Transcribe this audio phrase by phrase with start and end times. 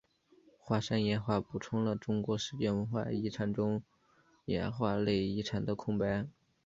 [0.57, 3.83] 花山岩画填补了中国世界文化遗产中
[4.45, 6.25] 岩画类遗产的空白。